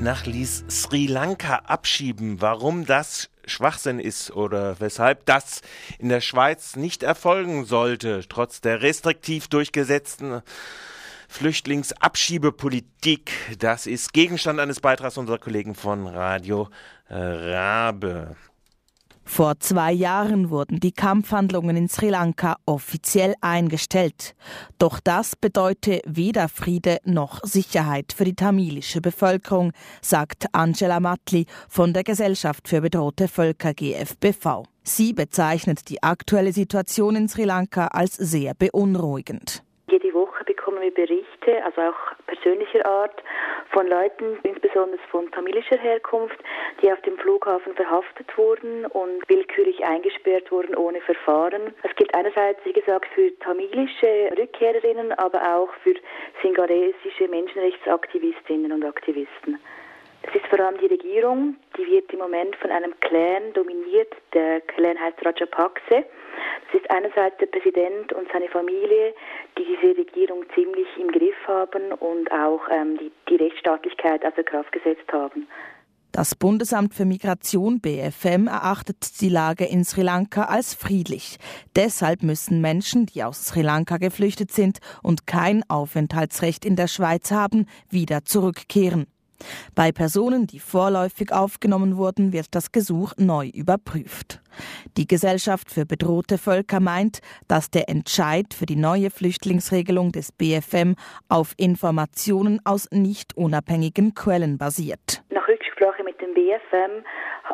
[0.00, 2.40] nach Sri Lanka abschieben.
[2.40, 5.60] Warum das Schwachsinn ist oder weshalb das
[5.98, 10.42] in der Schweiz nicht erfolgen sollte, trotz der restriktiv durchgesetzten
[11.28, 13.30] Flüchtlingsabschiebepolitik.
[13.58, 16.70] Das ist Gegenstand eines Beitrags unserer Kollegen von Radio
[17.08, 18.36] Rabe.
[19.32, 24.34] Vor zwei Jahren wurden die Kampfhandlungen in Sri Lanka offiziell eingestellt.
[24.80, 29.70] Doch das bedeutet weder Friede noch Sicherheit für die tamilische Bevölkerung,
[30.02, 34.64] sagt Angela Matli von der Gesellschaft für bedrohte Völker GFBV.
[34.82, 39.62] Sie bezeichnet die aktuelle Situation in Sri Lanka als sehr beunruhigend.
[39.88, 43.22] Jede Woche bekommen wir Berichte, also auch persönlicher Art,
[43.70, 46.38] von Leuten, insbesondere von tamilischer Herkunft,
[46.82, 51.74] die auf dem Flughafen verhaftet wurden und willkürlich eingesperrt wurden ohne Verfahren.
[51.82, 55.94] Es gilt einerseits, wie gesagt, für tamilische Rückkehrerinnen, aber auch für
[56.42, 59.58] singalesische Menschenrechtsaktivistinnen und Aktivisten.
[60.22, 64.12] Das ist vor allem die Regierung, die wird im Moment von einem Clan dominiert.
[64.34, 66.04] Der Clan heißt Rajapakse.
[66.70, 69.14] Das ist einerseits der Präsident und seine Familie,
[69.58, 74.70] die diese Regierung ziemlich im Griff haben und auch ähm, die, die Rechtsstaatlichkeit außer Kraft
[74.72, 75.48] gesetzt haben.
[76.12, 81.38] Das Bundesamt für Migration BFM erachtet die Lage in Sri Lanka als friedlich.
[81.76, 87.30] Deshalb müssen Menschen, die aus Sri Lanka geflüchtet sind und kein Aufenthaltsrecht in der Schweiz
[87.30, 89.06] haben, wieder zurückkehren.
[89.74, 94.40] Bei Personen, die vorläufig aufgenommen wurden, wird das Gesuch neu überprüft.
[94.96, 100.94] Die Gesellschaft für bedrohte Völker meint, dass der Entscheid für die neue Flüchtlingsregelung des BFM
[101.28, 105.22] auf Informationen aus nicht unabhängigen Quellen basiert.
[105.30, 107.04] Nach Rücksprache mit dem BFM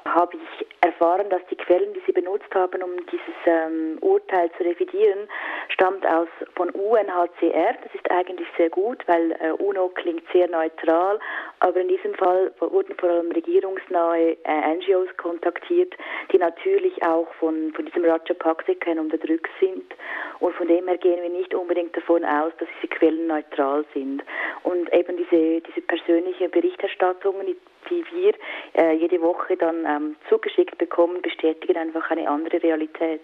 [0.05, 4.65] habe ich erfahren, dass die Quellen, die sie benutzt haben, um dieses ähm, Urteil zu
[4.65, 5.29] revidieren,
[5.69, 7.75] stammt aus von UNHCR.
[7.83, 11.19] Das ist eigentlich sehr gut, weil äh, UNO klingt sehr neutral,
[11.61, 15.95] aber in diesem Fall wurden vor allem regierungsnahe äh, NGOs kontaktiert,
[16.33, 19.85] die natürlich auch von, von diesem Rajapakse-Kern unterdrückt sind.
[20.41, 24.23] Und von dem her gehen wir nicht unbedingt davon aus, dass diese Quellen neutral sind.
[24.63, 27.57] Und eben diese, diese persönliche Berichterstattungen, die
[27.91, 28.35] die wir
[28.75, 33.23] äh, jede Woche dann ähm, zugeschickt bekommen, bestätigen einfach eine andere Realität.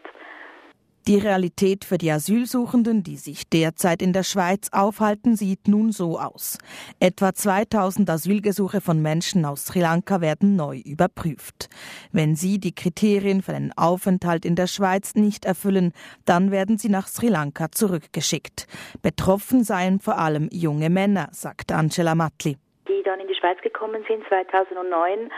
[1.09, 6.17] Die Realität für die Asylsuchenden, die sich derzeit in der Schweiz aufhalten, sieht nun so
[6.17, 6.59] aus.
[7.01, 11.69] Etwa 2000 Asylgesuche von Menschen aus Sri Lanka werden neu überprüft.
[12.13, 15.93] Wenn sie die Kriterien für einen Aufenthalt in der Schweiz nicht erfüllen,
[16.25, 18.69] dann werden sie nach Sri Lanka zurückgeschickt.
[19.03, 22.59] Betroffen seien vor allem junge Männer, sagt Angela Matli
[22.89, 25.31] die dann in die Schweiz gekommen sind 2009.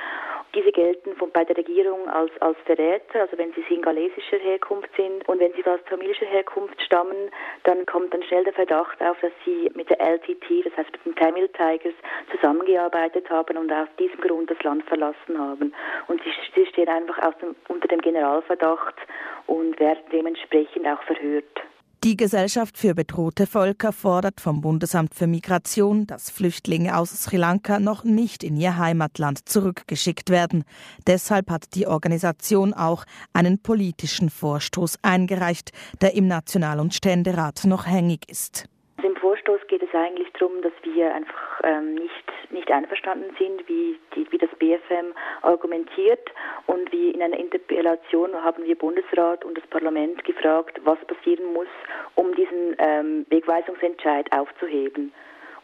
[0.55, 5.29] Diese gelten von, bei der Regierung als, als Verräter, also wenn sie singalesischer Herkunft sind
[5.29, 7.31] und wenn sie aus tamilischer Herkunft stammen,
[7.65, 11.05] dann kommt dann schnell der Verdacht auf, dass sie mit der LTT, das heißt mit
[11.07, 11.95] den Tamil Tigers,
[12.31, 15.75] zusammengearbeitet haben und aus diesem Grund das Land verlassen haben.
[16.07, 18.95] Und sie, sie stehen einfach dem, unter dem Generalverdacht
[19.47, 21.63] und werden dementsprechend auch verhört.
[22.05, 27.81] Die Gesellschaft für bedrohte Völker fordert vom Bundesamt für Migration, dass Flüchtlinge aus Sri Lanka
[27.81, 30.65] noch nicht in ihr Heimatland zurückgeschickt werden.
[31.07, 35.71] Deshalb hat die Organisation auch einen politischen Vorstoß eingereicht,
[36.03, 38.67] der im National- und Ständerat noch hängig ist.
[39.03, 43.97] Im Vorstoß geht es eigentlich darum, dass wir einfach ähm, nicht, nicht einverstanden sind, wie,
[44.15, 44.24] die,
[44.65, 46.31] BFM argumentiert.
[46.67, 51.69] Und wie in einer Interpellation haben wir Bundesrat und das Parlament gefragt, was passieren muss,
[52.15, 55.13] um diesen ähm, Wegweisungsentscheid aufzuheben.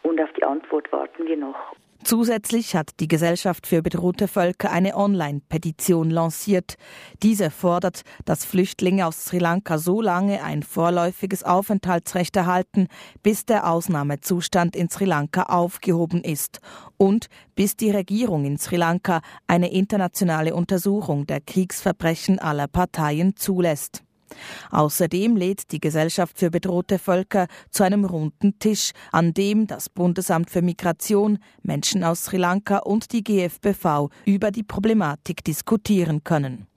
[0.02, 1.74] Und auf die Antwort warten wir noch.
[2.02, 6.76] Zusätzlich hat die Gesellschaft für bedrohte Völker eine Online-Petition lanciert.
[7.22, 12.88] Diese fordert, dass Flüchtlinge aus Sri Lanka so lange ein vorläufiges Aufenthaltsrecht erhalten,
[13.22, 16.60] bis der Ausnahmezustand in Sri Lanka aufgehoben ist
[16.96, 24.02] und bis die Regierung in Sri Lanka eine internationale Untersuchung der Kriegsverbrechen aller Parteien zulässt.
[24.70, 30.50] Außerdem lädt die Gesellschaft für bedrohte Völker zu einem runden Tisch, an dem das Bundesamt
[30.50, 36.69] für Migration, Menschen aus Sri Lanka und die GFBV über die Problematik diskutieren können.